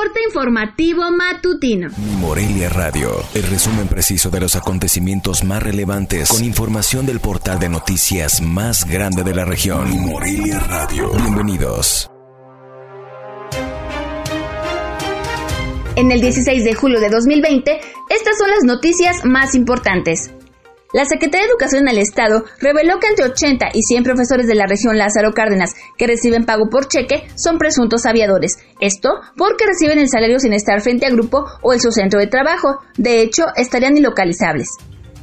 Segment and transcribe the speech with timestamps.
[0.00, 1.90] Corte informativo matutino.
[2.20, 7.68] Morelia Radio, el resumen preciso de los acontecimientos más relevantes con información del portal de
[7.68, 9.90] noticias más grande de la región.
[10.00, 11.10] Morelia Radio.
[11.12, 12.10] Bienvenidos.
[15.96, 20.30] En el 16 de julio de 2020, estas son las noticias más importantes.
[20.92, 24.66] La Secretaría de Educación del Estado reveló que entre 80 y 100 profesores de la
[24.66, 28.58] región Lázaro Cárdenas que reciben pago por cheque son presuntos aviadores.
[28.80, 32.26] Esto porque reciben el salario sin estar frente a grupo o en su centro de
[32.26, 32.80] trabajo.
[32.96, 34.68] De hecho, estarían ilocalizables.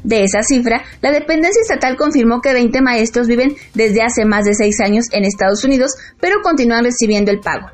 [0.05, 4.54] De esa cifra, la dependencia estatal confirmó que 20 maestros viven desde hace más de
[4.54, 5.91] 6 años en Estados Unidos,
[6.22, 7.68] pero continúan recibiendo el pago.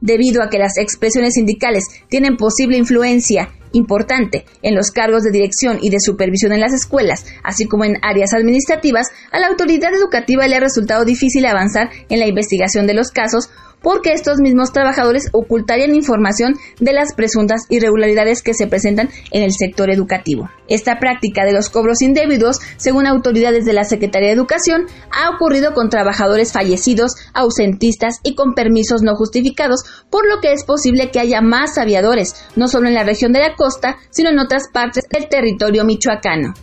[0.00, 5.78] Debido a que las expresiones sindicales tienen posible influencia importante en los cargos de dirección
[5.80, 10.46] y de supervisión en las escuelas, así como en áreas administrativas, a la autoridad educativa
[10.46, 13.50] le ha resultado difícil avanzar en la investigación de los casos
[13.82, 19.52] porque estos mismos trabajadores ocultarían información de las presuntas irregularidades que se presentan en el
[19.52, 20.50] sector educativo.
[20.68, 25.72] Esta práctica de los cobros indebidos, según autoridades de la Secretaría de Educación, ha ocurrido
[25.72, 31.20] con trabajadores fallecidos, ausentistas y con permisos no justificados, por lo que es posible que
[31.20, 35.04] haya más aviadores, no solo en la región de la costa, sino en otras partes
[35.10, 36.54] del territorio michoacano.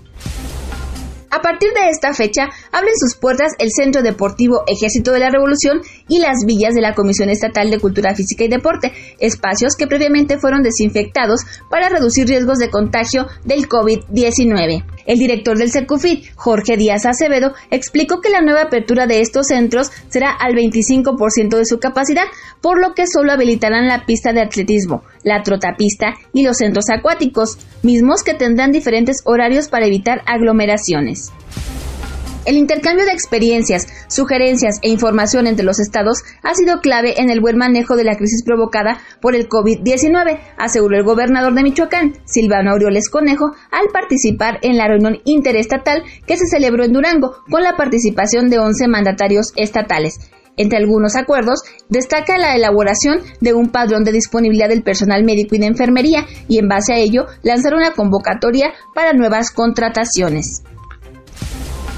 [1.30, 5.81] A partir de esta fecha, abren sus puertas el Centro Deportivo Ejército de la Revolución
[6.08, 10.38] y las villas de la Comisión Estatal de Cultura Física y Deporte, espacios que previamente
[10.38, 14.95] fueron desinfectados para reducir riesgos de contagio del COVID-19.
[15.06, 19.92] El director del CECUFIT, Jorge Díaz Acevedo, explicó que la nueva apertura de estos centros
[20.09, 22.25] será al 25% de su capacidad,
[22.62, 27.58] por lo que solo habilitarán la pista de atletismo, la trotapista y los centros acuáticos,
[27.84, 31.31] mismos que tendrán diferentes horarios para evitar aglomeraciones.
[32.45, 37.42] El intercambio de experiencias, sugerencias e información entre los estados ha sido clave en el
[37.42, 42.72] buen manejo de la crisis provocada por el COVID-19, aseguró el gobernador de Michoacán, Silvano
[42.72, 47.75] Aureoles Conejo, al participar en la reunión interestatal que se celebró en Durango con la
[47.75, 50.19] participación de 11 mandatarios estatales.
[50.57, 55.59] Entre algunos acuerdos, destaca la elaboración de un padrón de disponibilidad del personal médico y
[55.59, 60.63] de enfermería y en base a ello lanzar una convocatoria para nuevas contrataciones.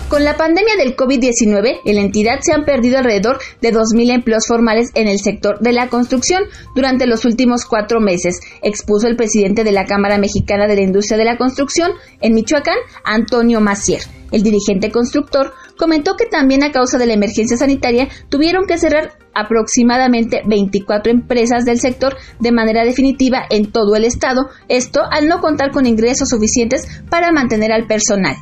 [0.09, 4.47] Con la pandemia del COVID-19, en la entidad se han perdido alrededor de 2.000 empleos
[4.47, 9.65] formales en el sector de la construcción durante los últimos cuatro meses, expuso el presidente
[9.65, 11.91] de la Cámara Mexicana de la Industria de la Construcción
[12.21, 13.99] en Michoacán, Antonio Macier.
[14.31, 19.17] El dirigente constructor comentó que también a causa de la emergencia sanitaria tuvieron que cerrar
[19.33, 25.41] aproximadamente 24 empresas del sector de manera definitiva en todo el estado, esto al no
[25.41, 28.35] contar con ingresos suficientes para mantener al personal.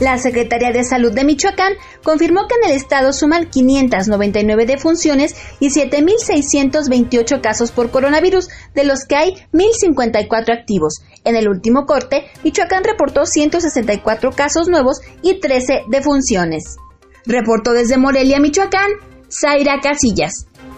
[0.00, 5.68] La Secretaría de Salud de Michoacán confirmó que en el estado suman 599 defunciones y
[5.68, 11.02] 7.628 casos por coronavirus, de los que hay 1.054 activos.
[11.24, 16.76] En el último corte, Michoacán reportó 164 casos nuevos y 13 defunciones.
[17.26, 18.90] Reportó desde Morelia, Michoacán,
[19.28, 20.46] Zaira Casillas.